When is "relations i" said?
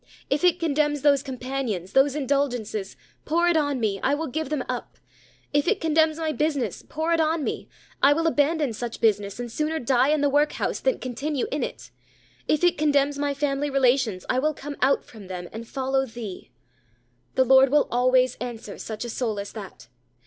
13.69-14.39